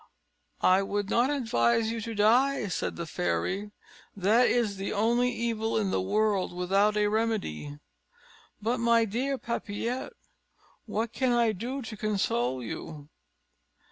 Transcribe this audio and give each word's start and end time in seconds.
"I 0.65 0.81
would 0.81 1.11
not 1.11 1.29
advise 1.29 1.91
you 1.91 2.01
to 2.01 2.15
die," 2.15 2.67
said 2.69 2.95
the 2.95 3.05
fairy 3.05 3.69
"that 4.17 4.47
is 4.47 4.77
the 4.77 4.91
only 4.93 5.29
evil 5.29 5.77
in 5.77 5.91
the 5.91 6.01
world 6.01 6.53
without 6.55 6.97
a 6.97 7.05
remedy. 7.05 7.77
But, 8.59 8.79
my 8.79 9.05
dear 9.05 9.37
Papillette, 9.37 10.13
what 10.87 11.13
can 11.13 11.31
I 11.33 11.51
do 11.51 11.83
to 11.83 11.95
console 11.95 12.63
you?" 12.63 13.09